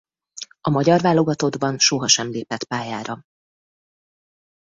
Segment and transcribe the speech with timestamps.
[0.61, 3.25] A magyar válogatottban sohasem lépett pályára.